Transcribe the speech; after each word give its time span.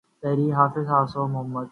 تحریر 0.21 0.55
:حافظ 0.55 0.87
صفوان 1.11 1.31
محمد 1.31 1.69